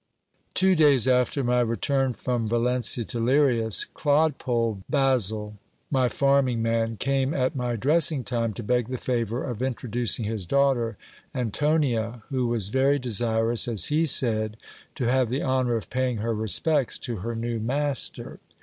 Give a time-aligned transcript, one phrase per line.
[0.55, 5.59] Two days after my return from Valencia to Lirias, clodpole Basil,
[5.91, 10.47] my farming man, came at my dressing time, to beg the favour of introducing his
[10.47, 10.97] daughter
[11.35, 14.57] Antonia, who was very desirous, as he said,
[14.95, 18.39] to have the honour of paying her respects to her new master.